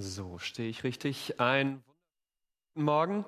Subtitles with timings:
[0.00, 1.40] So, stehe ich richtig.
[1.40, 1.82] Ein
[2.74, 3.24] Morgen.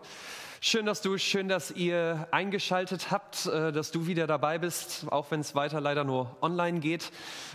[0.62, 5.30] Schön, dass du, schön, dass ihr eingeschaltet habt, äh, dass du wieder dabei bist, auch
[5.30, 7.12] wenn es weiter leider nur online geht.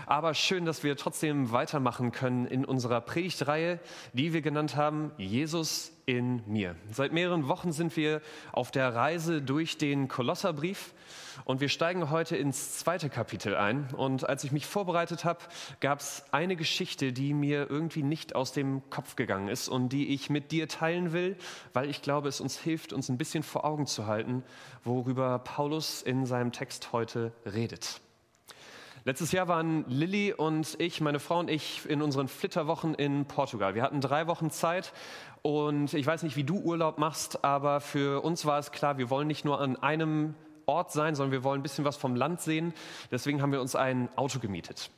[0.08, 3.80] Aber schön, dass wir trotzdem weitermachen können in unserer Predigtreihe,
[4.14, 6.76] die wir genannt haben, Jesus in mir.
[6.92, 10.94] Seit mehreren Wochen sind wir auf der Reise durch den Kolosserbrief
[11.44, 13.90] und wir steigen heute ins zweite Kapitel ein.
[13.96, 15.40] Und als ich mich vorbereitet habe,
[15.80, 20.14] gab es eine Geschichte, die mir irgendwie nicht aus dem Kopf gegangen ist und die
[20.14, 21.36] ich mit dir teilen will,
[21.74, 24.44] weil ich glaube, es uns hilft, uns ein bisschen vor Augen zu halten,
[24.84, 28.02] worüber Paulus in seinem Text heute redet.
[29.04, 33.76] Letztes Jahr waren Lilly und ich, meine Frau und ich, in unseren Flitterwochen in Portugal.
[33.76, 34.94] Wir hatten drei Wochen Zeit
[35.44, 39.12] und ich weiß nicht, wie du Urlaub machst, aber für uns war es klar, wir
[39.12, 40.34] wollen nicht nur an einem
[40.66, 42.74] Ort sein, sondern wir wollen ein bisschen was vom Land sehen.
[43.12, 44.90] Deswegen haben wir uns ein Auto gemietet.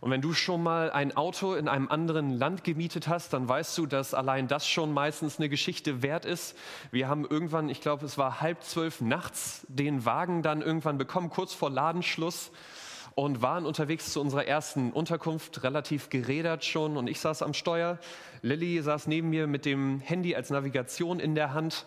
[0.00, 3.76] Und wenn du schon mal ein Auto in einem anderen Land gemietet hast, dann weißt
[3.78, 6.56] du, dass allein das schon meistens eine Geschichte wert ist.
[6.90, 11.30] Wir haben irgendwann, ich glaube, es war halb zwölf nachts, den Wagen dann irgendwann bekommen,
[11.30, 12.50] kurz vor Ladenschluss
[13.16, 17.98] und waren unterwegs zu unserer ersten Unterkunft, relativ gerädert schon und ich saß am Steuer.
[18.42, 21.86] Lilly saß neben mir mit dem Handy als Navigation in der Hand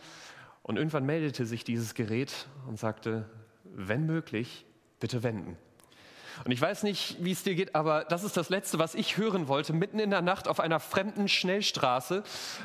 [0.63, 3.29] und irgendwann meldete sich dieses Gerät und sagte,
[3.63, 4.65] wenn möglich,
[4.99, 5.55] bitte wenden.
[6.45, 9.17] Und ich weiß nicht, wie es dir geht, aber das ist das Letzte, was ich
[9.17, 12.23] hören wollte, mitten in der Nacht auf einer fremden Schnellstraße.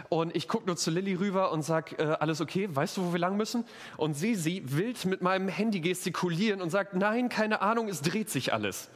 [0.09, 3.13] Und ich gucke nur zu Lilly rüber und sag, äh, alles okay, weißt du, wo
[3.13, 3.65] wir lang müssen?
[3.97, 8.31] Und sie, sie wild mit meinem Handy gestikulieren und sagt, nein, keine Ahnung, es dreht
[8.31, 8.91] sich alles.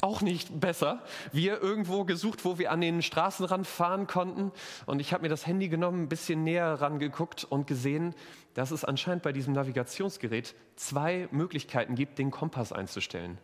[0.00, 1.02] Auch nicht besser.
[1.32, 4.52] Wir irgendwo gesucht, wo wir an den Straßenrand fahren konnten.
[4.86, 8.14] Und ich habe mir das Handy genommen, ein bisschen näher rangeguckt und gesehen,
[8.54, 13.38] dass es anscheinend bei diesem Navigationsgerät zwei Möglichkeiten gibt, den Kompass einzustellen.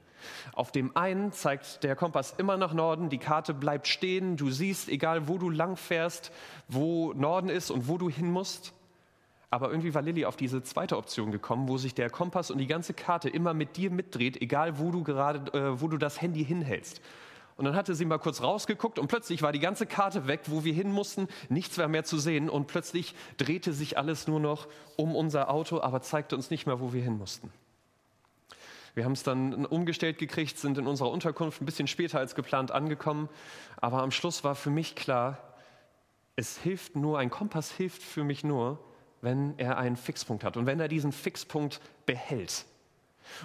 [0.52, 4.88] Auf dem einen zeigt der Kompass immer nach Norden, die Karte bleibt stehen, du siehst,
[4.88, 6.32] egal wo du lang fährst,
[6.68, 8.72] wo Norden ist und wo du hin musst.
[9.50, 12.66] Aber irgendwie war Lilly auf diese zweite Option gekommen, wo sich der Kompass und die
[12.66, 16.44] ganze Karte immer mit dir mitdreht, egal wo du gerade, äh, wo du das Handy
[16.44, 17.00] hinhältst.
[17.56, 20.64] Und dann hatte sie mal kurz rausgeguckt und plötzlich war die ganze Karte weg, wo
[20.64, 24.66] wir hin mussten, nichts war mehr zu sehen und plötzlich drehte sich alles nur noch
[24.96, 27.52] um unser Auto, aber zeigte uns nicht mehr, wo wir hin mussten.
[28.94, 32.70] Wir haben es dann umgestellt gekriegt, sind in unserer Unterkunft ein bisschen später als geplant
[32.70, 33.28] angekommen.
[33.76, 35.38] Aber am Schluss war für mich klar,
[36.36, 38.78] es hilft nur, ein Kompass hilft für mich nur,
[39.20, 42.66] wenn er einen Fixpunkt hat und wenn er diesen Fixpunkt behält.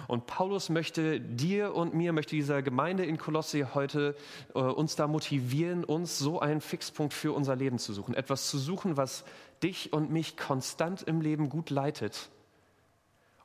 [0.06, 4.14] Und Paulus möchte dir und mir, möchte dieser Gemeinde in Kolosse heute
[4.54, 8.14] äh, uns da motivieren, uns so einen Fixpunkt für unser Leben zu suchen.
[8.14, 9.24] Etwas zu suchen, was
[9.62, 12.28] dich und mich konstant im Leben gut leitet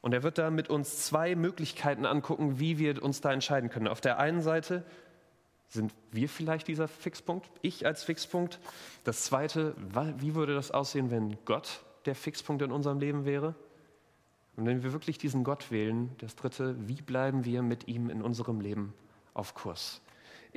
[0.06, 3.88] und er wird da mit uns zwei Möglichkeiten angucken, wie wir uns da entscheiden können.
[3.88, 4.84] Auf der einen Seite
[5.68, 8.60] sind wir vielleicht dieser Fixpunkt, ich als Fixpunkt.
[9.04, 9.74] Das zweite,
[10.20, 13.56] wie würde das aussehen, wenn Gott der Fixpunkt in unserem Leben wäre?
[14.58, 18.22] Und wenn wir wirklich diesen Gott wählen, das dritte, wie bleiben wir mit ihm in
[18.22, 18.94] unserem Leben
[19.34, 20.02] auf Kurs?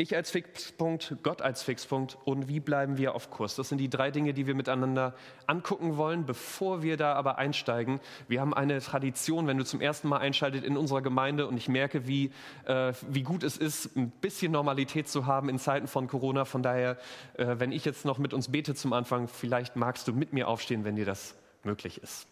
[0.00, 3.56] Ich als Fixpunkt, Gott als Fixpunkt und wie bleiben wir auf Kurs?
[3.56, 5.12] Das sind die drei Dinge, die wir miteinander
[5.48, 7.98] angucken wollen, bevor wir da aber einsteigen.
[8.28, 11.68] Wir haben eine Tradition, wenn du zum ersten Mal einschaltet in unserer Gemeinde und ich
[11.68, 12.30] merke, wie,
[12.66, 16.44] äh, wie gut es ist, ein bisschen Normalität zu haben in Zeiten von Corona.
[16.44, 16.96] Von daher,
[17.34, 20.46] äh, wenn ich jetzt noch mit uns bete zum Anfang, vielleicht magst du mit mir
[20.46, 21.34] aufstehen, wenn dir das
[21.64, 22.28] möglich ist.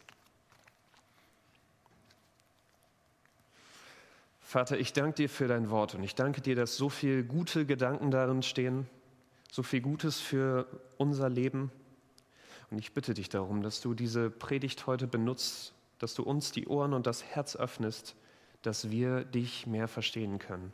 [4.47, 7.67] Vater, ich danke dir für dein Wort und ich danke dir, dass so viele gute
[7.67, 8.87] Gedanken darin stehen,
[9.51, 10.69] so viel Gutes für
[10.99, 11.73] unser Leben.
[12.71, 16.69] Und ich bitte dich darum, dass du diese Predigt heute benutzt, dass du uns die
[16.69, 18.15] Ohren und das Herz öffnest,
[18.63, 20.73] dass wir dich mehr verstehen können.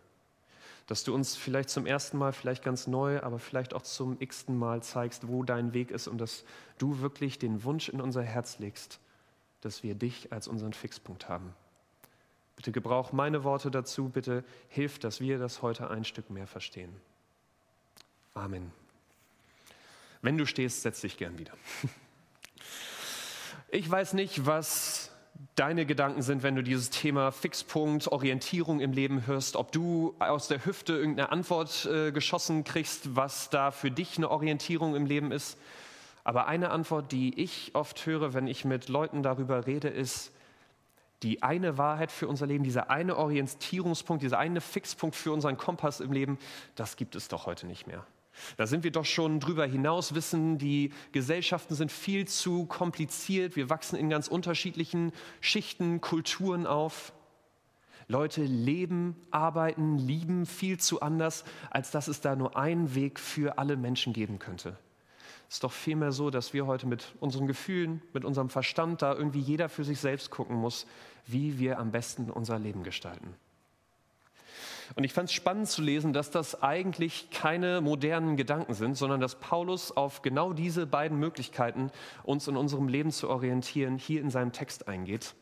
[0.87, 4.59] Dass du uns vielleicht zum ersten Mal, vielleicht ganz neu, aber vielleicht auch zum x-ten
[4.59, 6.45] Mal zeigst, wo dein Weg ist und dass
[6.77, 9.01] du wirklich den Wunsch in unser Herz legst,
[9.63, 11.55] dass wir dich als unseren Fixpunkt haben.
[12.57, 14.09] Bitte gebrauch meine Worte dazu.
[14.09, 16.95] Bitte hilf, dass wir das heute ein Stück mehr verstehen.
[18.35, 18.73] Amen.
[20.21, 21.53] Wenn du stehst, setz dich gern wieder.
[23.75, 25.11] Ich weiß nicht, was
[25.55, 30.49] deine Gedanken sind, wenn du dieses Thema Fixpunkt, Orientierung im Leben hörst, ob du aus
[30.49, 35.33] der Hüfte irgendeine Antwort äh, geschossen kriegst, was da für dich eine Orientierung im Leben
[35.33, 35.57] ist.
[36.23, 40.32] Aber eine Antwort, die ich oft höre, wenn ich mit Leuten darüber rede, ist,
[41.23, 46.01] die eine Wahrheit für unser Leben, dieser eine Orientierungspunkt, dieser eine Fixpunkt für unseren Kompass
[46.01, 46.39] im Leben,
[46.75, 48.07] das gibt es doch heute nicht mehr.
[48.57, 53.71] Da sind wir doch schon drüber hinaus, wissen, die Gesellschaften sind viel zu kompliziert, wir
[53.71, 57.13] wachsen in ganz unterschiedlichen Schichten, Kulturen auf.
[58.09, 63.59] Leute leben, arbeiten, lieben viel zu anders, als dass es da nur einen Weg für
[63.59, 64.77] alle Menschen geben könnte.
[65.53, 69.13] Es ist doch vielmehr so, dass wir heute mit unseren Gefühlen, mit unserem Verstand da
[69.13, 70.87] irgendwie jeder für sich selbst gucken muss,
[71.27, 73.35] wie wir am besten unser Leben gestalten.
[74.95, 79.21] Und ich fand es spannend zu lesen, dass das eigentlich keine modernen Gedanken sind, sondern
[79.21, 81.91] dass Paulus auf genau diese beiden Möglichkeiten,
[82.23, 85.35] uns in unserem Leben zu orientieren, hier in seinem Text eingeht.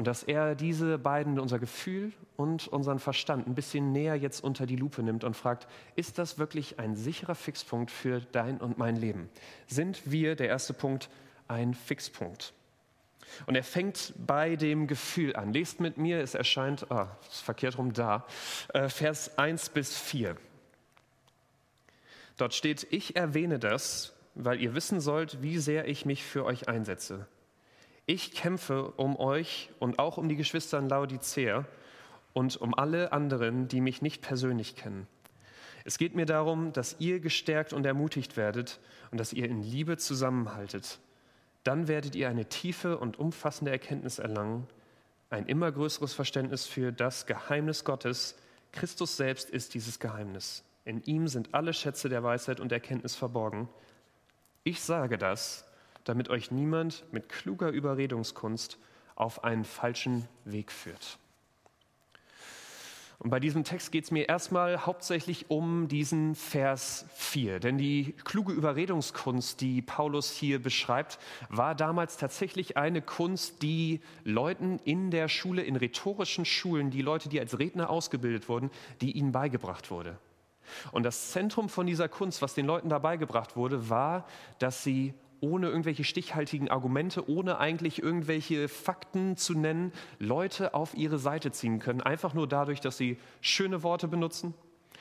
[0.00, 4.64] Und dass er diese beiden, unser Gefühl und unseren Verstand, ein bisschen näher jetzt unter
[4.64, 8.96] die Lupe nimmt und fragt, ist das wirklich ein sicherer Fixpunkt für dein und mein
[8.96, 9.28] Leben?
[9.66, 11.10] Sind wir, der erste Punkt,
[11.48, 12.54] ein Fixpunkt?
[13.44, 15.52] Und er fängt bei dem Gefühl an.
[15.52, 18.24] Lest mit mir, es erscheint, ah, ist verkehrt rum da,
[18.72, 20.34] äh, Vers 1 bis 4.
[22.38, 26.70] Dort steht, ich erwähne das, weil ihr wissen sollt, wie sehr ich mich für euch
[26.70, 27.26] einsetze.
[28.06, 31.64] Ich kämpfe um euch und auch um die Geschwister in Laodicea
[32.32, 35.06] und um alle anderen, die mich nicht persönlich kennen.
[35.84, 38.80] Es geht mir darum, dass ihr gestärkt und ermutigt werdet
[39.10, 40.98] und dass ihr in Liebe zusammenhaltet
[41.64, 44.66] dann werdet ihr eine tiefe und umfassende Erkenntnis erlangen,
[45.28, 48.36] ein immer größeres Verständnis für das Geheimnis Gottes.
[48.72, 50.64] Christus selbst ist dieses Geheimnis.
[50.84, 53.68] In ihm sind alle Schätze der Weisheit und Erkenntnis verborgen.
[54.64, 55.64] Ich sage das,
[56.04, 58.78] damit euch niemand mit kluger Überredungskunst
[59.14, 61.18] auf einen falschen Weg führt.
[63.20, 67.60] Und bei diesem Text geht es mir erstmal hauptsächlich um diesen Vers 4.
[67.60, 71.18] Denn die kluge Überredungskunst, die Paulus hier beschreibt,
[71.50, 77.28] war damals tatsächlich eine Kunst, die Leuten in der Schule, in rhetorischen Schulen, die Leute,
[77.28, 78.70] die als Redner ausgebildet wurden,
[79.02, 80.18] die ihnen beigebracht wurde.
[80.90, 84.26] Und das Zentrum von dieser Kunst, was den Leuten da beigebracht wurde, war,
[84.60, 91.18] dass sie ohne irgendwelche stichhaltigen Argumente, ohne eigentlich irgendwelche Fakten zu nennen, Leute auf ihre
[91.18, 92.00] Seite ziehen können.
[92.00, 94.54] Einfach nur dadurch, dass sie schöne Worte benutzen,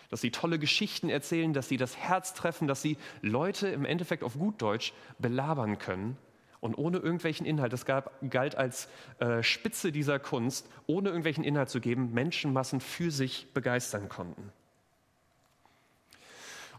[0.10, 4.24] dass sie tolle Geschichten erzählen, dass sie das Herz treffen, dass sie Leute im Endeffekt
[4.24, 6.18] auf gut Deutsch belabern können.
[6.62, 8.90] Und ohne irgendwelchen Inhalt, das gab, galt als
[9.20, 14.52] äh, Spitze dieser Kunst, ohne irgendwelchen Inhalt zu geben, Menschenmassen für sich begeistern konnten.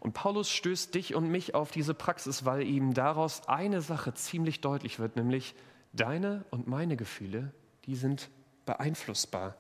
[0.00, 4.62] Und Paulus stößt dich und mich auf diese Praxis, weil ihm daraus eine Sache ziemlich
[4.62, 5.55] deutlich wird, nämlich
[5.93, 7.52] deine und meine Gefühle,
[7.85, 8.31] die sind
[8.64, 9.56] beeinflussbar.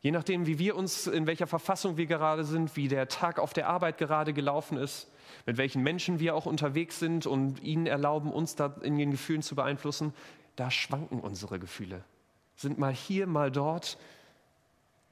[0.00, 3.52] Je nachdem, wie wir uns, in welcher Verfassung wir gerade sind, wie der Tag auf
[3.52, 5.10] der Arbeit gerade gelaufen ist,
[5.46, 9.42] mit welchen Menschen wir auch unterwegs sind und ihnen erlauben, uns da in den Gefühlen
[9.42, 10.14] zu beeinflussen,
[10.56, 12.04] da schwanken unsere Gefühle.
[12.56, 13.98] Sind mal hier, mal dort.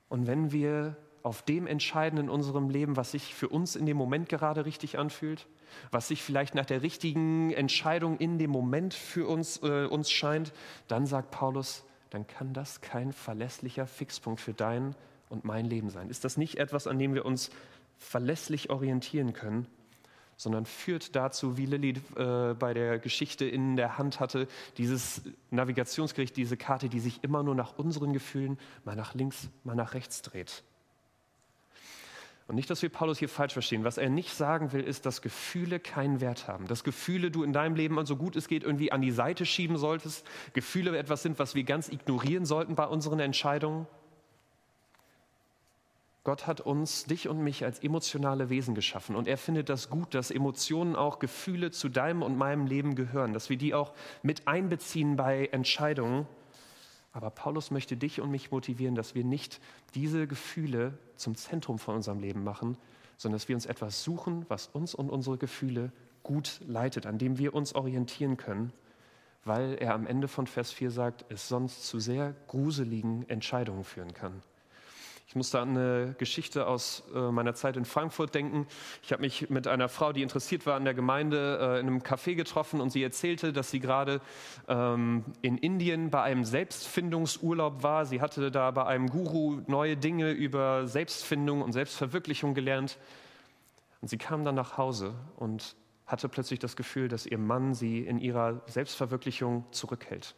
[0.08, 0.96] Und wenn wir
[1.26, 4.96] auf dem entscheiden in unserem Leben, was sich für uns in dem Moment gerade richtig
[4.96, 5.49] anfühlt,
[5.90, 10.52] was sich vielleicht nach der richtigen Entscheidung in dem Moment für uns, äh, uns scheint,
[10.87, 14.94] dann sagt Paulus, dann kann das kein verlässlicher Fixpunkt für dein
[15.28, 16.11] und mein Leben sein.
[16.11, 17.50] Ist das nicht etwas, an dem wir uns
[17.99, 19.67] verlässlich orientieren können,
[20.37, 24.46] sondern führt dazu, wie Lilly äh, bei der Geschichte in der Hand hatte,
[24.78, 29.75] dieses Navigationsgericht, diese Karte, die sich immer nur nach unseren Gefühlen mal nach links, mal
[29.75, 30.62] nach rechts dreht.
[32.48, 33.82] Und nicht, dass wir Paulus hier falsch verstehen.
[33.82, 36.69] Was er nicht sagen will, ist, dass Gefühle keinen Wert haben.
[36.69, 39.78] Dass Gefühle du in deinem Leben, so gut es geht, irgendwie an die Seite schieben
[39.78, 40.25] solltest.
[40.52, 43.88] Gefühle etwas sind, was wir ganz ignorieren sollten bei unseren Entscheidungen.
[46.23, 49.16] Gott hat uns, dich und mich, als emotionale Wesen geschaffen.
[49.16, 53.32] Und er findet das gut, dass Emotionen auch Gefühle zu deinem und meinem Leben gehören.
[53.32, 53.92] Dass wir die auch
[54.23, 56.26] mit einbeziehen bei Entscheidungen.
[57.16, 59.58] Aber Paulus möchte dich und mich motivieren, dass wir nicht
[59.94, 62.76] diese Gefühle zum Zentrum von unserem Leben machen,
[63.16, 65.92] sondern dass wir uns etwas suchen, was uns und unsere Gefühle
[66.23, 68.70] gut leitet, an dem wir uns orientieren können,
[69.44, 74.12] weil er am Ende von Vers 4 sagt, es sonst zu sehr gruseligen Entscheidungen führen
[74.12, 74.42] kann.
[75.28, 78.68] Ich musste an eine Geschichte aus äh, meiner Zeit in Frankfurt denken.
[79.02, 81.99] Ich habe mich mit einer Frau, die interessiert war an der Gemeinde, äh, in einem
[81.99, 84.21] Café getroffen und sie erzählte, dass sie gerade
[84.68, 88.06] ähm, in Indien bei einem Selbstfindungsurlaub war.
[88.06, 92.97] Sie hatte da bei einem Guru neue Dinge über Selbstfindung und Selbstverwirklichung gelernt.
[94.00, 95.75] Und sie kam dann nach Hause und
[96.06, 100.37] hatte plötzlich das Gefühl, dass ihr Mann sie in ihrer Selbstverwirklichung zurückhält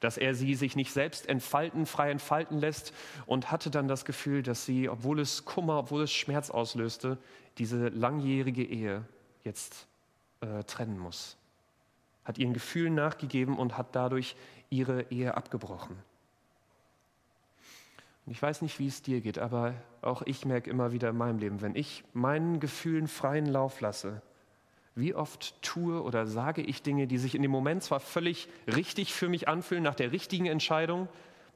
[0.00, 2.92] dass er sie sich nicht selbst entfalten, frei entfalten lässt
[3.26, 7.18] und hatte dann das Gefühl, dass sie, obwohl es Kummer, obwohl es Schmerz auslöste,
[7.58, 9.04] diese langjährige Ehe
[9.44, 9.86] jetzt
[10.40, 11.36] äh, trennen muss.
[12.24, 14.36] Hat ihren Gefühlen nachgegeben und hat dadurch
[14.70, 15.96] ihre Ehe abgebrochen.
[18.26, 21.16] Und ich weiß nicht, wie es dir geht, aber auch ich merke immer wieder in
[21.16, 24.22] meinem Leben, wenn ich meinen Gefühlen freien Lauf lasse,
[25.00, 29.12] wie oft tue oder sage ich Dinge, die sich in dem Moment zwar völlig richtig
[29.12, 31.08] für mich anfühlen, nach der richtigen Entscheidung,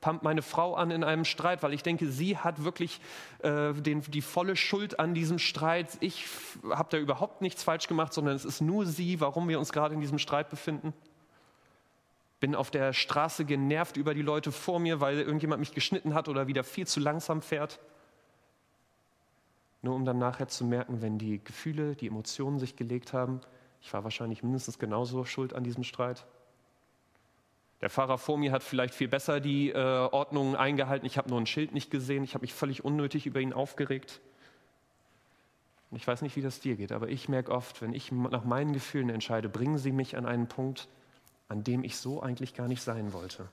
[0.04, 3.00] pumpt meine Frau an in einem Streit, weil ich denke, sie hat wirklich
[3.38, 5.96] äh, den, die volle Schuld an diesem Streit.
[6.00, 6.26] Ich
[6.68, 9.94] habe da überhaupt nichts falsch gemacht, sondern es ist nur sie, warum wir uns gerade
[9.94, 10.92] in diesem Streit befinden.
[12.38, 16.28] Bin auf der Straße genervt über die Leute vor mir, weil irgendjemand mich geschnitten hat
[16.28, 17.80] oder wieder viel zu langsam fährt.
[19.84, 23.42] Nur um dann nachher zu merken, wenn die Gefühle, die Emotionen sich gelegt haben,
[23.82, 26.24] ich war wahrscheinlich mindestens genauso schuld an diesem Streit.
[27.82, 31.04] Der Fahrer vor mir hat vielleicht viel besser die äh, Ordnungen eingehalten.
[31.04, 32.24] Ich habe nur ein Schild nicht gesehen.
[32.24, 34.22] Ich habe mich völlig unnötig über ihn aufgeregt.
[35.90, 38.44] Und ich weiß nicht, wie das dir geht, aber ich merke oft, wenn ich nach
[38.44, 40.88] meinen Gefühlen entscheide, bringen sie mich an einen Punkt,
[41.48, 43.50] an dem ich so eigentlich gar nicht sein wollte.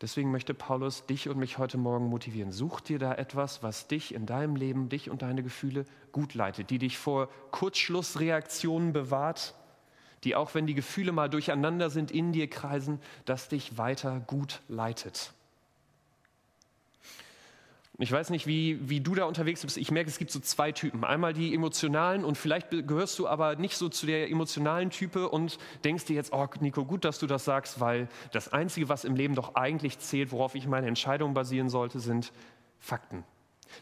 [0.00, 2.52] Deswegen möchte Paulus dich und mich heute Morgen motivieren.
[2.52, 6.70] Such dir da etwas, was dich in deinem Leben, dich und deine Gefühle gut leitet,
[6.70, 9.54] die dich vor Kurzschlussreaktionen bewahrt
[10.24, 14.62] die auch wenn die Gefühle mal durcheinander sind, in dir kreisen, das dich weiter gut
[14.68, 15.32] leitet.
[17.98, 19.76] Ich weiß nicht, wie, wie du da unterwegs bist.
[19.76, 21.04] Ich merke, es gibt so zwei Typen.
[21.04, 25.58] Einmal die emotionalen und vielleicht gehörst du aber nicht so zu der emotionalen Type und
[25.84, 29.14] denkst dir jetzt, oh Nico, gut, dass du das sagst, weil das Einzige, was im
[29.14, 32.32] Leben doch eigentlich zählt, worauf ich meine Entscheidung basieren sollte, sind
[32.80, 33.22] Fakten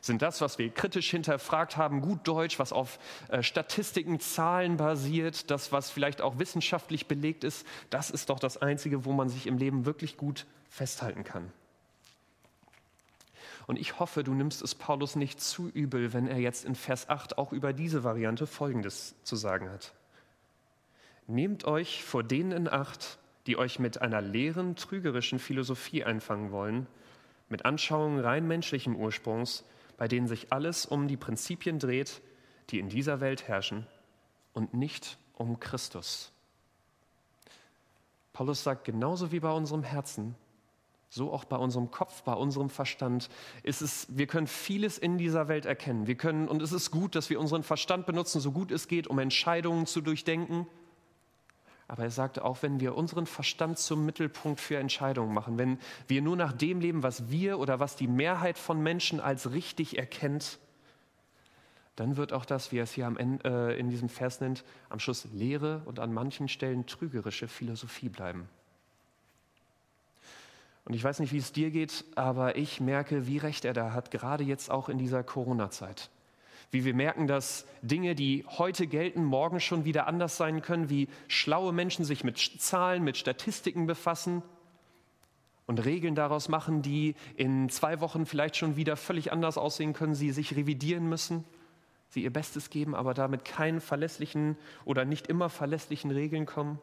[0.01, 5.51] sind das, was wir kritisch hinterfragt haben, gut Deutsch, was auf äh, Statistiken, Zahlen basiert,
[5.51, 9.47] das, was vielleicht auch wissenschaftlich belegt ist, das ist doch das Einzige, wo man sich
[9.47, 11.53] im Leben wirklich gut festhalten kann.
[13.67, 17.09] Und ich hoffe, du nimmst es Paulus nicht zu übel, wenn er jetzt in Vers
[17.09, 19.95] 8 auch über diese Variante Folgendes zu sagen hat.
[21.27, 26.87] Nehmt euch vor denen in Acht, die euch mit einer leeren, trügerischen Philosophie einfangen wollen,
[27.49, 29.65] mit Anschauungen rein menschlichen Ursprungs,
[29.97, 32.21] bei denen sich alles um die Prinzipien dreht,
[32.71, 33.87] die in dieser Welt herrschen
[34.53, 36.33] und nicht um Christus.
[38.33, 40.35] Paulus sagt, genauso wie bei unserem Herzen,
[41.15, 43.29] so auch bei unserem Kopf, bei unserem Verstand
[43.63, 46.07] ist es, wir können vieles in dieser Welt erkennen.
[46.07, 49.07] Wir können, und es ist gut, dass wir unseren Verstand benutzen, so gut es geht,
[49.07, 50.67] um Entscheidungen zu durchdenken.
[51.87, 55.79] Aber er sagte auch, wenn wir unseren Verstand zum Mittelpunkt für Entscheidungen machen, wenn
[56.09, 59.99] wir nur nach dem leben, was wir oder was die Mehrheit von Menschen als richtig
[59.99, 60.59] erkennt,
[61.97, 64.65] dann wird auch das, wie er es hier am Ende, äh, in diesem Vers nennt,
[64.89, 68.49] am Schluss leere und an manchen Stellen trügerische Philosophie bleiben.
[70.85, 73.93] Und ich weiß nicht, wie es dir geht, aber ich merke, wie recht er da
[73.93, 76.11] hat, gerade jetzt auch in dieser Corona-Zeit
[76.73, 81.09] wie wir merken, dass Dinge, die heute gelten, morgen schon wieder anders sein können, wie
[81.29, 84.43] schlaue Menschen sich mit Zahlen, mit Statistiken befassen
[85.67, 90.15] und Regeln daraus machen, die in zwei Wochen vielleicht schon wieder völlig anders aussehen können,
[90.15, 91.45] sie sich revidieren müssen,
[92.09, 96.79] sie ihr Bestes geben, aber damit keinen verlässlichen oder nicht immer verlässlichen Regeln kommen.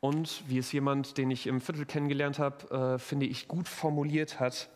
[0.00, 4.40] Und wie es jemand, den ich im Viertel kennengelernt habe, äh, finde ich, gut formuliert
[4.40, 4.70] hat,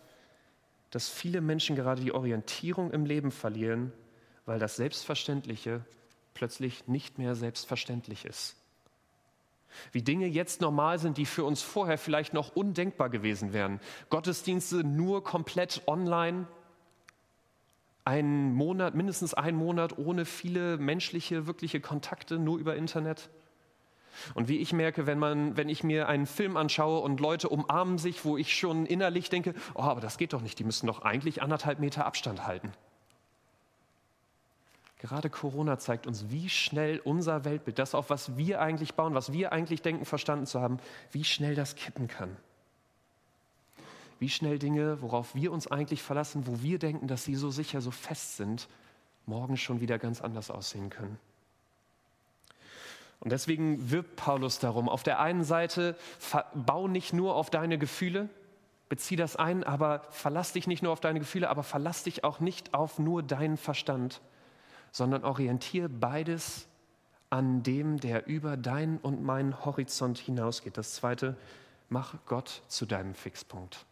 [0.91, 3.93] dass viele Menschen gerade die Orientierung im Leben verlieren,
[4.47, 5.85] weil das Selbstverständliche
[6.35, 8.57] plötzlich nicht mehr selbstverständlich ist.
[9.93, 13.81] Wie Dinge jetzt normal sind, die für uns vorher vielleicht noch undenkbar gewesen wären.
[14.11, 16.47] Gottesdienste nur komplett online,
[18.05, 23.31] einen Monat, mindestens einen Monat ohne viele menschliche, wirkliche Kontakte, nur über Internet.
[24.35, 27.99] Und wie ich merke, wenn, man, wenn ich mir einen Film anschaue und Leute umarmen
[27.99, 31.03] sich, wo ich schon innerlich denke, oh, aber das geht doch nicht, die müssen doch
[31.03, 32.73] eigentlich anderthalb Meter Abstand halten.
[35.05, 39.35] Gerade Corona zeigt uns, wie schnell unser Weltbild, das auf was wir eigentlich bauen, was
[39.35, 40.79] wir eigentlich denken, verstanden zu haben,
[41.13, 42.35] wie schnell das kippen kann.
[44.19, 47.83] Wie schnell Dinge, worauf wir uns eigentlich verlassen, wo wir denken, dass sie so sicher,
[47.83, 48.67] so fest sind,
[49.27, 51.19] morgen schon wieder ganz anders aussehen können.
[53.21, 55.97] Und deswegen wirbt Paulus darum, auf der einen Seite,
[56.55, 58.29] bau nicht nur auf deine Gefühle,
[58.89, 62.41] bezieh das ein, aber verlass dich nicht nur auf deine Gefühle, aber verlass dich auch
[62.41, 64.21] nicht auf nur deinen Verstand,
[64.93, 66.69] sondern orientiere beides
[67.31, 70.77] an dem, der über deinen und meinen Horizont hinausgeht.
[70.77, 71.37] Das zweite,
[71.89, 73.87] mach Gott zu deinem Fixpunkt.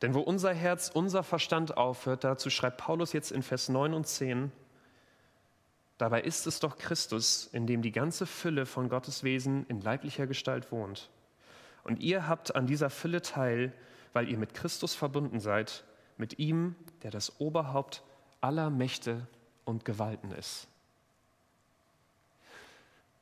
[0.00, 4.06] Denn wo unser Herz, unser Verstand aufhört, dazu schreibt Paulus jetzt in Vers 9 und
[4.06, 4.52] 10,
[5.98, 10.28] Dabei ist es doch Christus, in dem die ganze Fülle von Gottes Wesen in leiblicher
[10.28, 11.10] Gestalt wohnt.
[11.82, 13.72] Und ihr habt an dieser Fülle teil,
[14.12, 15.84] weil ihr mit Christus verbunden seid,
[16.16, 18.02] mit ihm, der das Oberhaupt
[18.40, 19.26] aller Mächte
[19.64, 20.67] und Gewalten ist.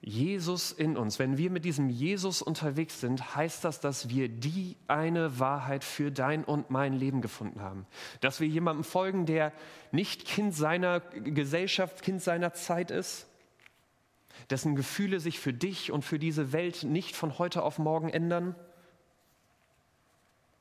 [0.00, 1.18] Jesus in uns.
[1.18, 6.12] Wenn wir mit diesem Jesus unterwegs sind, heißt das, dass wir die eine Wahrheit für
[6.12, 7.86] dein und mein Leben gefunden haben.
[8.20, 9.52] Dass wir jemandem folgen, der
[9.92, 13.26] nicht Kind seiner Gesellschaft, Kind seiner Zeit ist,
[14.50, 18.54] dessen Gefühle sich für dich und für diese Welt nicht von heute auf morgen ändern,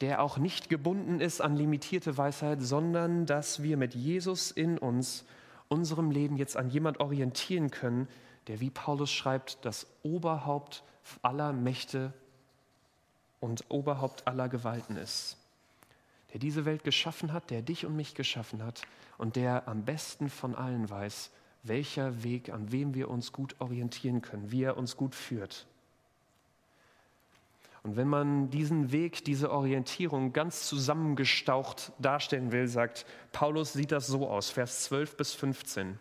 [0.01, 5.25] der auch nicht gebunden ist an limitierte Weisheit, sondern dass wir mit Jesus in uns
[5.67, 8.07] unserem Leben jetzt an jemand orientieren können,
[8.47, 10.83] der, wie Paulus schreibt, das Oberhaupt
[11.21, 12.13] aller Mächte
[13.39, 15.37] und Oberhaupt aller Gewalten ist.
[16.33, 18.81] Der diese Welt geschaffen hat, der dich und mich geschaffen hat
[19.17, 21.31] und der am besten von allen weiß,
[21.63, 25.65] welcher Weg, an wem wir uns gut orientieren können, wie er uns gut führt.
[27.83, 34.07] Und wenn man diesen Weg, diese Orientierung ganz zusammengestaucht darstellen will, sagt Paulus, sieht das
[34.07, 35.99] so aus, Vers 12 bis 15.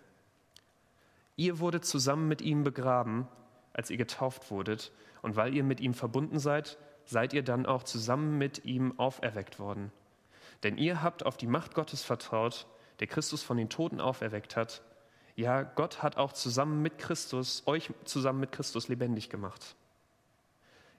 [1.36, 3.28] Ihr wurdet zusammen mit ihm begraben,
[3.72, 7.82] als ihr getauft wurdet, und weil ihr mit ihm verbunden seid, seid ihr dann auch
[7.82, 9.90] zusammen mit ihm auferweckt worden.
[10.62, 12.66] Denn ihr habt auf die Macht Gottes vertraut,
[13.00, 14.82] der Christus von den Toten auferweckt hat.
[15.36, 19.74] Ja, Gott hat auch zusammen mit Christus, euch zusammen mit Christus lebendig gemacht.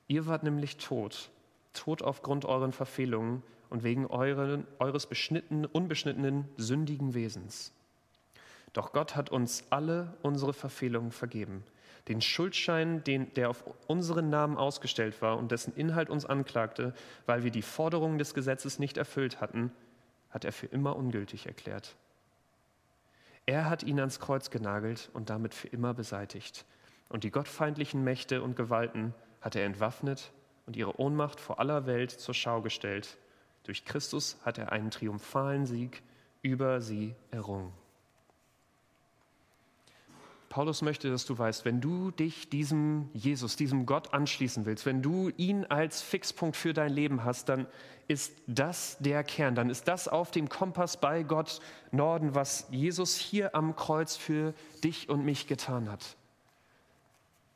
[0.07, 1.31] Ihr wart nämlich tot,
[1.73, 7.71] tot aufgrund euren Verfehlungen und wegen euren, eures beschnittenen, unbeschnittenen, sündigen Wesens.
[8.75, 11.63] Doch Gott hat uns alle unsere Verfehlungen vergeben.
[12.09, 16.93] Den Schuldschein, den, der auf unseren Namen ausgestellt war und dessen Inhalt uns anklagte,
[17.25, 19.71] weil wir die Forderungen des Gesetzes nicht erfüllt hatten,
[20.29, 21.95] hat er für immer ungültig erklärt.
[23.45, 26.65] Er hat ihn ans Kreuz genagelt und damit für immer beseitigt.
[27.07, 30.33] Und die gottfeindlichen Mächte und Gewalten hat er entwaffnet
[30.65, 33.17] und ihre Ohnmacht vor aller Welt zur Schau gestellt.
[33.63, 36.03] Durch Christus hat er einen triumphalen Sieg
[36.41, 37.71] über sie errungen.
[40.55, 45.01] Paulus möchte, dass du weißt, wenn du dich diesem Jesus, diesem Gott anschließen willst, wenn
[45.01, 47.67] du ihn als Fixpunkt für dein Leben hast, dann
[48.07, 51.59] ist das der Kern, dann ist das auf dem Kompass bei Gott
[51.91, 56.15] Norden, was Jesus hier am Kreuz für dich und mich getan hat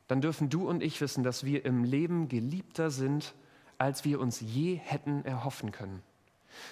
[0.10, 3.36] dann dürfen du und ich wissen, dass wir im Leben geliebter sind,
[3.78, 6.02] als wir uns je hätten erhoffen können.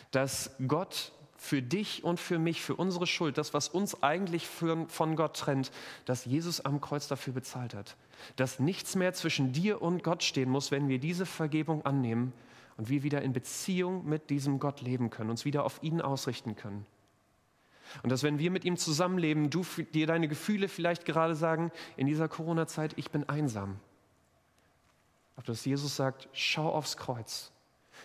[0.10, 5.16] Dass Gott für dich und für mich, für unsere Schuld, das, was uns eigentlich von
[5.16, 5.72] Gott trennt,
[6.06, 7.96] dass Jesus am Kreuz dafür bezahlt hat.
[8.36, 12.34] Dass nichts mehr zwischen dir und Gott stehen muss, wenn wir diese Vergebung annehmen
[12.78, 16.56] und wir wieder in Beziehung mit diesem Gott leben können, uns wieder auf ihn ausrichten
[16.56, 16.86] können.
[18.04, 22.08] Und dass wenn wir mit ihm zusammenleben, du dir deine Gefühle vielleicht gerade sagen, in
[22.08, 23.80] dieser Corona-Zeit, ich bin einsam.
[25.36, 27.52] Aber dass Jesus sagt, schau aufs Kreuz,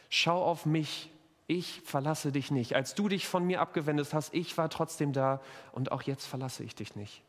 [0.09, 1.11] schau auf mich,
[1.53, 2.75] ich verlasse dich nicht.
[2.75, 5.41] Als du dich von mir abgewendet hast, ich war trotzdem da
[5.73, 7.23] und auch jetzt verlasse ich dich nicht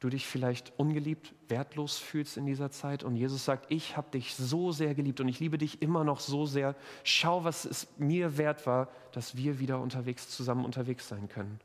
[0.00, 4.34] du dich vielleicht ungeliebt, wertlos fühlst in dieser Zeit und Jesus sagt, ich habe dich
[4.34, 6.74] so sehr geliebt und ich liebe dich immer noch so sehr.
[7.02, 11.60] Schau, was es mir wert war, dass wir wieder unterwegs zusammen unterwegs sein können.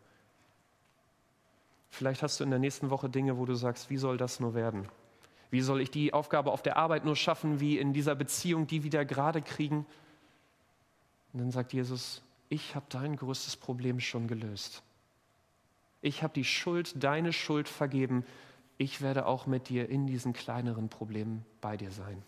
[1.90, 4.54] Vielleicht hast du in der nächsten Woche Dinge, wo du sagst, wie soll das nur
[4.54, 4.88] werden?
[5.50, 8.84] Wie soll ich die Aufgabe auf der Arbeit nur schaffen, wie in dieser Beziehung die
[8.84, 9.86] wieder gerade kriegen?
[11.34, 14.84] Und dann sagt Jesus, ich habe dein größtes Problem schon gelöst.
[16.02, 18.26] Ich habe die Schuld, deine Schuld vergeben.
[18.78, 22.22] Ich werde auch mit dir in diesen kleineren Problemen bei dir sein.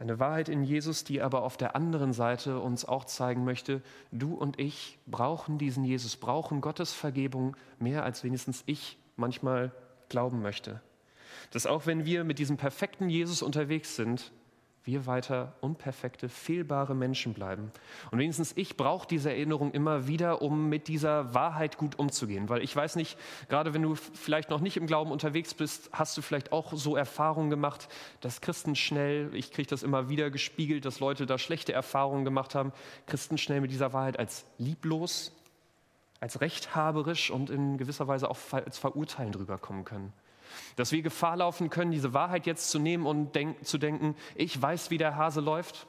[0.00, 4.34] Eine Wahrheit in Jesus, die aber auf der anderen Seite uns auch zeigen möchte, du
[4.34, 9.70] und ich brauchen diesen Jesus, brauchen Gottes Vergebung mehr als wenigstens ich manchmal
[10.08, 10.80] glauben möchte.
[11.52, 14.32] Dass auch wenn wir mit diesem perfekten Jesus unterwegs sind,
[14.84, 17.72] wir weiter unperfekte, fehlbare Menschen bleiben.
[18.10, 22.50] Und wenigstens ich brauche diese Erinnerung immer wieder, um mit dieser Wahrheit gut umzugehen.
[22.50, 23.18] Weil ich weiß nicht,
[23.48, 26.96] gerade wenn du vielleicht noch nicht im Glauben unterwegs bist, hast du vielleicht auch so
[26.96, 27.88] Erfahrungen gemacht,
[28.20, 32.54] dass Christen schnell, ich kriege das immer wieder gespiegelt, dass Leute da schlechte Erfahrungen gemacht
[32.54, 32.72] haben,
[33.06, 35.32] Christen schnell mit dieser Wahrheit als lieblos,
[36.20, 40.12] als rechthaberisch und in gewisser Weise auch als verurteilend rüberkommen können.
[40.76, 44.60] Dass wir Gefahr laufen können, diese Wahrheit jetzt zu nehmen und denk, zu denken, ich
[44.60, 45.86] weiß, wie der Hase läuft.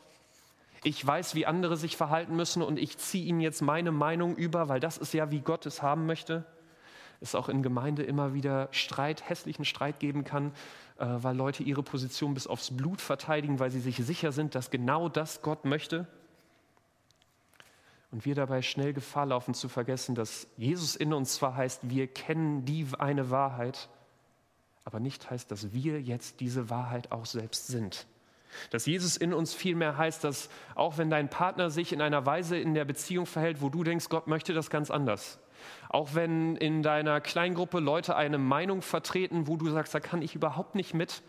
[0.84, 4.69] Ich weiß, wie andere sich verhalten müssen und ich ziehe ihnen jetzt meine Meinung über,
[4.69, 6.45] weil das ist ja, wie Gott es haben möchte.
[7.21, 10.51] Es auch in Gemeinde immer wieder Streit, hässlichen Streit geben kann,
[10.99, 14.69] äh, weil Leute ihre Position bis aufs Blut verteidigen, weil sie sich sicher sind, dass
[14.69, 16.08] genau das Gott möchte.
[18.12, 22.08] Und wir dabei schnell Gefahr laufen zu vergessen, dass Jesus in uns zwar heißt, wir
[22.08, 23.89] kennen die eine Wahrheit,
[24.86, 28.06] aber nicht heißt, dass wir jetzt diese Wahrheit auch selbst sind.
[28.69, 32.58] Dass Jesus in uns vielmehr heißt, dass auch wenn dein Partner sich in einer Weise
[32.58, 35.39] in der Beziehung verhält, wo du denkst, Gott möchte das ganz anders.
[35.89, 40.36] Auch wenn in deiner Kleingruppe Leute eine Meinung vertreten, wo du sagst, da kann ich
[40.36, 41.24] überhaupt nicht mit.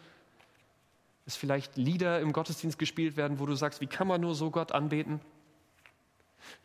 [1.24, 4.50] Es vielleicht Lieder im Gottesdienst gespielt werden, wo du sagst, wie kann man nur so
[4.50, 5.20] Gott anbeten?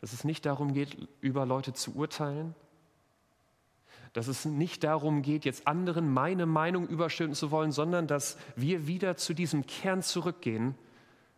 [0.00, 2.54] Dass es nicht darum geht, über Leute zu urteilen,
[4.12, 8.86] Dass es nicht darum geht, jetzt anderen meine Meinung überstülpen zu wollen, sondern dass wir
[8.86, 10.74] wieder zu diesem Kern zurückgehen,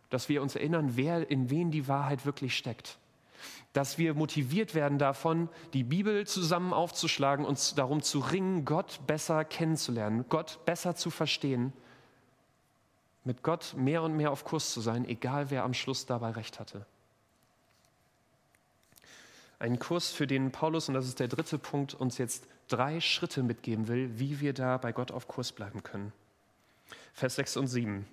[0.09, 2.97] dass wir uns erinnern, wer in wen die Wahrheit wirklich steckt.
[3.73, 9.45] Dass wir motiviert werden davon, die Bibel zusammen aufzuschlagen und darum zu ringen, Gott besser
[9.45, 11.73] kennenzulernen, Gott besser zu verstehen,
[13.23, 16.59] mit Gott mehr und mehr auf Kurs zu sein, egal wer am Schluss dabei recht
[16.59, 16.85] hatte.
[19.59, 23.43] Ein Kurs, für den Paulus, und das ist der dritte Punkt, uns jetzt drei Schritte
[23.43, 26.11] mitgeben will, wie wir da bei Gott auf Kurs bleiben können.
[27.13, 28.07] Vers 6 und 7.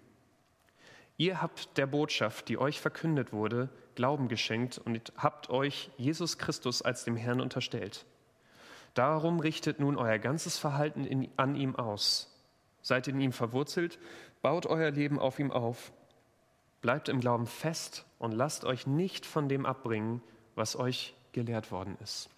[1.17, 6.81] Ihr habt der Botschaft, die euch verkündet wurde, Glauben geschenkt und habt euch Jesus Christus
[6.81, 8.07] als dem Herrn unterstellt.
[8.95, 12.29] Darum richtet nun euer ganzes Verhalten in, an ihm aus.
[12.81, 13.99] Seid in ihm verwurzelt,
[14.41, 15.93] baut euer Leben auf ihm auf.
[16.81, 20.23] Bleibt im Glauben fest und lasst euch nicht von dem abbringen,
[20.55, 22.29] was euch gelehrt worden ist.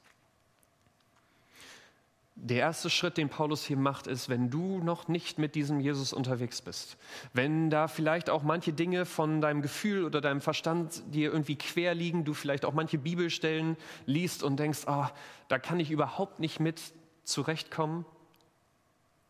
[2.37, 6.13] Der erste Schritt, den Paulus hier macht, ist, wenn du noch nicht mit diesem Jesus
[6.13, 6.97] unterwegs bist,
[7.33, 11.95] wenn da vielleicht auch manche Dinge von deinem Gefühl oder deinem Verstand dir irgendwie quer
[11.95, 15.13] liegen, du vielleicht auch manche Bibelstellen liest und denkst, ah,
[15.47, 16.81] da kann ich überhaupt nicht mit
[17.23, 18.05] zurechtkommen,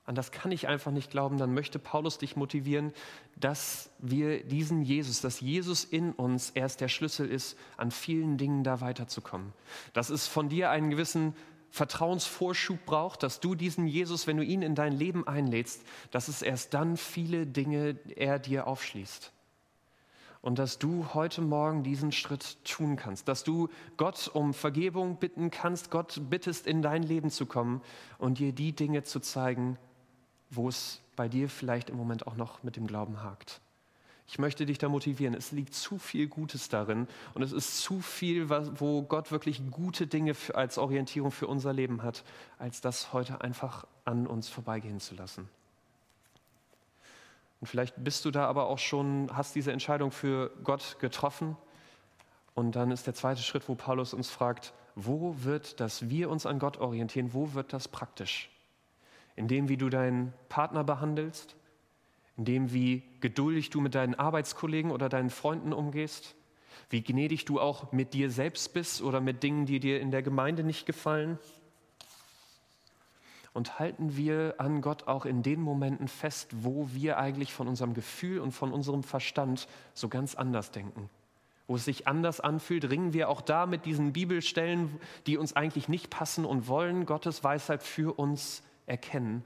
[0.07, 2.93] an das kann ich einfach nicht glauben, dann möchte Paulus dich motivieren,
[3.37, 8.65] dass wir diesen Jesus, dass Jesus in uns erst der Schlüssel ist, an vielen Dingen
[8.65, 9.55] da weiterzukommen.
[9.95, 11.35] Dass es von dir einen gewissen
[11.75, 15.83] Vertrauensvorschub braucht, dass du diesen Jesus, wenn du ihn in dein Leben einlädst,
[16.13, 19.33] dass es erst dann viele Dinge er dir aufschließt.
[20.41, 25.51] Und dass du heute Morgen diesen Schritt tun kannst, dass du Gott um Vergebung bitten
[25.51, 27.83] kannst, Gott bittest, in dein Leben zu kommen
[28.19, 29.77] und dir die Dinge zu zeigen,
[30.51, 33.61] wo es bei dir vielleicht im Moment auch noch mit dem Glauben hakt.
[34.27, 35.35] Ich möchte dich da motivieren.
[35.35, 40.07] Es liegt zu viel Gutes darin und es ist zu viel, wo Gott wirklich gute
[40.07, 42.25] Dinge als Orientierung für unser Leben hat,
[42.59, 45.49] als das heute einfach an uns vorbeigehen zu lassen.
[47.61, 51.57] Und vielleicht bist du da aber auch schon, hast diese Entscheidung für Gott getroffen.
[52.55, 56.47] Und dann ist der zweite Schritt, wo Paulus uns fragt, wo wird das wir uns
[56.47, 58.51] an Gott orientieren, wo wird das praktisch?
[59.37, 61.57] in dem, wie du deinen Partner behandelst,
[62.37, 66.35] in dem, wie geduldig du mit deinen Arbeitskollegen oder deinen Freunden umgehst,
[66.91, 70.23] wie gnädig du auch mit dir selbst bist oder mit Dingen, die dir in der
[70.23, 71.39] Gemeinde nicht gefallen.
[73.53, 77.95] Und halten wir an Gott auch in den Momenten fest, wo wir eigentlich von unserem
[77.95, 81.09] Gefühl und von unserem Verstand so ganz anders denken.
[81.69, 85.89] Wo es sich anders anfühlt, ringen wir auch da mit diesen Bibelstellen, die uns eigentlich
[85.89, 89.45] nicht passen und wollen Gottes Weisheit für uns erkennen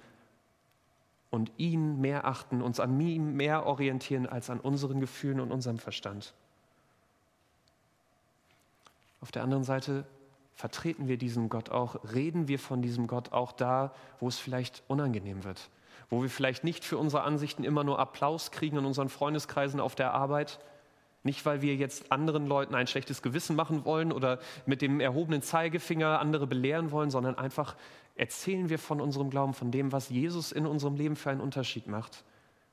[1.31, 5.79] und ihn mehr achten, uns an ihm mehr orientieren als an unseren Gefühlen und unserem
[5.79, 6.35] Verstand.
[9.21, 10.07] Auf der anderen Seite
[10.55, 14.83] vertreten wir diesen Gott auch, reden wir von diesem Gott auch da, wo es vielleicht
[14.89, 15.71] unangenehm wird,
[16.11, 19.95] wo wir vielleicht nicht für unsere Ansichten immer nur Applaus kriegen in unseren Freundeskreisen auf
[19.95, 20.59] der Arbeit,
[21.23, 25.43] nicht weil wir jetzt anderen Leuten ein schlechtes Gewissen machen wollen oder mit dem erhobenen
[25.43, 27.77] Zeigefinger andere belehren wollen, sondern einfach
[28.15, 31.87] erzählen wir von unserem Glauben, von dem, was Jesus in unserem Leben für einen Unterschied
[31.87, 32.25] macht,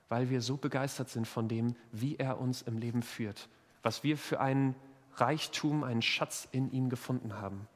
[0.09, 3.49] weil wir so begeistert sind von dem, wie er uns im Leben führt,
[3.83, 4.75] was wir für einen
[5.15, 7.67] Reichtum, einen Schatz in ihm gefunden haben.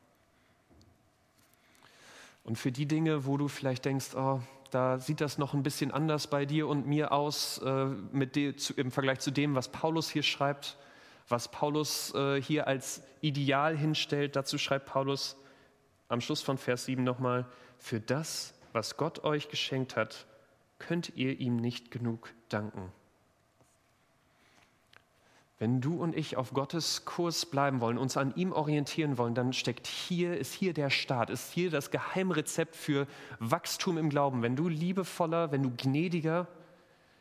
[2.49, 5.91] Und für die Dinge, wo du vielleicht denkst, oh, da sieht das noch ein bisschen
[5.91, 10.09] anders bei dir und mir aus äh, mit zu, im Vergleich zu dem, was Paulus
[10.09, 10.75] hier schreibt,
[11.27, 14.35] was Paulus äh, hier als Ideal hinstellt.
[14.35, 15.37] Dazu schreibt Paulus,
[16.07, 17.45] am Schluss von Vers 7 nochmal,
[17.77, 20.25] für das, was Gott euch geschenkt hat,
[20.79, 22.91] könnt ihr ihm nicht genug danken.
[25.59, 29.51] Wenn du und ich auf Gottes Kurs bleiben wollen, uns an ihm orientieren wollen, dann
[29.51, 33.07] steckt hier, ist hier der Start, ist hier das Geheimrezept für
[33.39, 34.41] Wachstum im Glauben.
[34.41, 36.47] Wenn du liebevoller, wenn du gnädiger,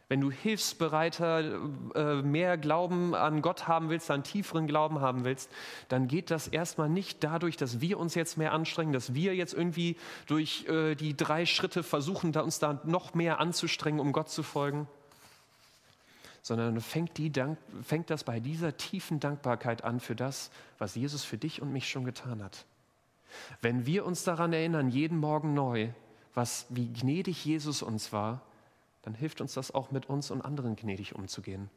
[0.09, 1.61] wenn du hilfsbereiter,
[1.97, 5.51] äh, mehr Glauben an Gott haben willst, einen tieferen Glauben haben willst,
[5.89, 9.53] dann geht das erstmal nicht dadurch, dass wir uns jetzt mehr anstrengen, dass wir jetzt
[9.53, 9.97] irgendwie
[10.27, 14.87] durch äh, die drei Schritte versuchen, uns da noch mehr anzustrengen, um Gott zu folgen,
[16.49, 21.23] sondern fängt, die Dank, fängt das bei dieser tiefen Dankbarkeit an für das, was Jesus
[21.23, 22.65] für dich und mich schon getan hat.
[23.61, 25.91] Wenn wir uns daran erinnern, jeden Morgen neu,
[26.33, 28.41] was, wie gnädig Jesus uns war,
[29.03, 31.69] dann hilft uns das auch mit uns und anderen gnädig umzugehen.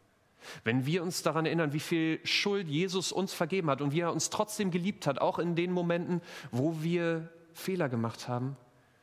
[0.64, 4.14] Wenn wir uns daran erinnern, wie viel Schuld Jesus uns vergeben hat und wie er
[4.14, 8.56] uns trotzdem geliebt hat, auch in den Momenten, wo wir Fehler gemacht haben,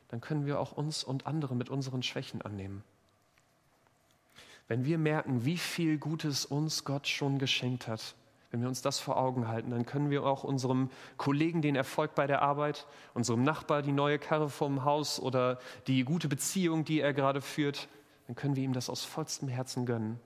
[0.07, 2.83] dann können wir auch uns und andere mit unseren Schwächen annehmen.
[4.69, 8.15] Wenn wir merken, wie viel Gutes uns Gott schon geschenkt hat,
[8.51, 12.15] Wenn wir uns das vor Augen halten, dann können wir auch unserem Kollegen den Erfolg
[12.15, 16.99] bei der Arbeit, unserem Nachbar die neue Karre vom Haus oder die gute Beziehung, die
[16.99, 17.87] er gerade führt,
[18.25, 20.19] dann können wir ihm das aus vollstem Herzen gönnen,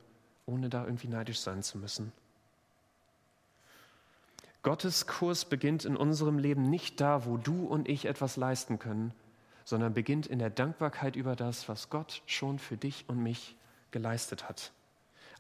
[0.45, 2.13] ohne da irgendwie neidisch sein zu müssen.
[4.61, 9.13] Gottes Kurs beginnt in unserem Leben nicht da, wo du und ich etwas leisten können,
[9.65, 13.57] sondern beginnt in der Dankbarkeit über das, was Gott schon für dich und mich
[13.93, 14.73] geleistet hat.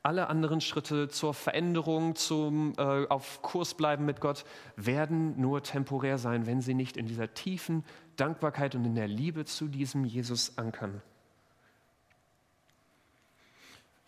[0.01, 6.17] Alle anderen Schritte zur Veränderung, zum äh, auf Kurs bleiben mit Gott, werden nur temporär
[6.17, 7.83] sein, wenn sie nicht in dieser tiefen
[8.17, 11.01] Dankbarkeit und in der Liebe zu diesem Jesus ankern.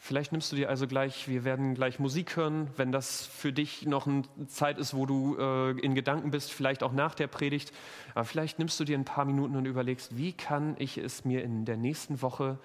[0.06, 3.88] Vielleicht nimmst du dir also gleich, wir werden gleich Musik hören, wenn das für dich
[3.88, 7.74] noch eine Zeit ist, wo du äh, in Gedanken bist, vielleicht auch nach der Predigt.
[8.14, 11.44] Aber vielleicht nimmst du dir ein paar Minuten und überlegst, wie kann ich es mir
[11.44, 12.60] in der nächsten Woche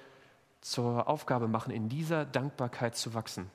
[0.61, 3.51] zur Aufgabe machen, in dieser Dankbarkeit zu wachsen.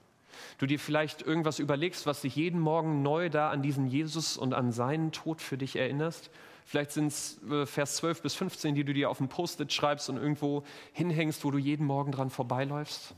[0.57, 4.53] Du dir vielleicht irgendwas überlegst, was dich jeden Morgen neu da an diesen Jesus und
[4.53, 6.29] an seinen Tod für dich erinnerst.
[6.65, 10.09] Vielleicht sind es äh, Vers 12 bis 15, die du dir auf ein Post-it schreibst
[10.09, 10.63] und irgendwo
[10.93, 13.15] hinhängst, wo du jeden Morgen dran vorbeiläufst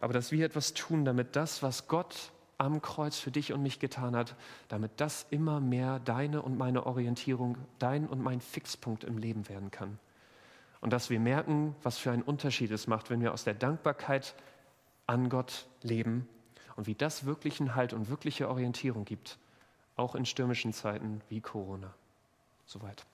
[0.00, 3.80] aber dass wir etwas tun, damit das, was Gott am Kreuz für dich und mich
[3.80, 4.34] getan hat,
[4.68, 9.70] damit das immer mehr deine und meine Orientierung, dein und mein Fixpunkt im Leben werden
[9.70, 9.98] kann.
[10.80, 14.34] Und dass wir merken, was für einen Unterschied es macht, wenn wir aus der Dankbarkeit
[15.06, 16.28] an Gott leben
[16.76, 19.38] und wie das wirklichen Halt und wirkliche Orientierung gibt,
[19.96, 21.94] auch in stürmischen Zeiten wie Corona.
[22.66, 23.06] Soweit.